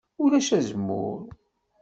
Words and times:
Ulac 0.23 0.49
azemmur. 0.57 1.17